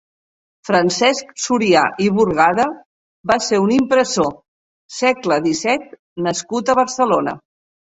[0.69, 2.65] Francesc Surià i Burgada
[3.33, 4.33] va ser un impressor,
[5.03, 5.89] segle disset
[6.31, 7.39] nascut a Barcelona.